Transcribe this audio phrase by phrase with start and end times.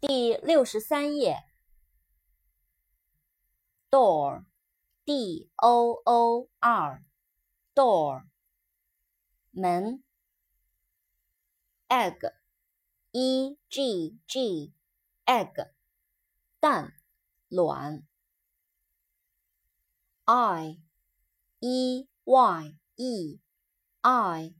[0.00, 1.44] 第六十三页
[3.90, 8.24] ，door，d o o r，door，
[9.50, 10.02] 门
[11.88, 15.70] ，egg，e g g，egg，
[16.58, 16.94] 蛋，
[17.48, 18.08] 卵
[20.24, 20.80] eye
[24.00, 24.54] eye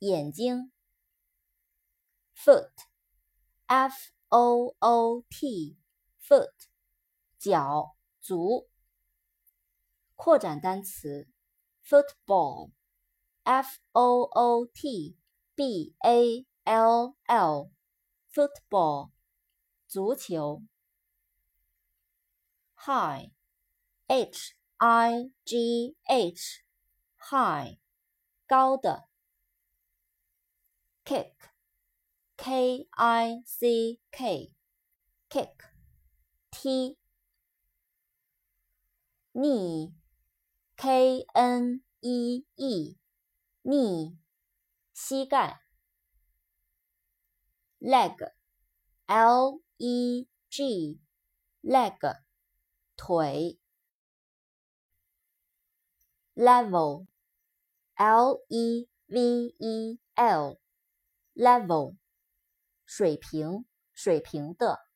[0.00, 0.70] 眼睛
[2.34, 6.52] ，foot，f o o t，foot，
[7.38, 8.68] 脚，足。
[10.16, 11.28] 扩展单词
[11.84, 15.16] ，football，f o o t
[15.54, 19.12] b a l l，football，
[19.86, 20.62] 足球。
[22.76, 27.78] high，h i g h，high，
[28.46, 29.08] 高的。
[31.04, 31.57] kick。
[32.37, 35.55] K I C K，kick，
[36.51, 36.97] 踢。
[39.33, 44.17] knee，K N E E，knee，
[44.93, 45.61] 膝盖。
[47.79, 51.99] leg，L E G，leg，
[52.95, 53.57] 腿。
[56.35, 57.05] level，L
[58.49, 61.95] E V E L，level。
[62.88, 64.87] 水平，水平的。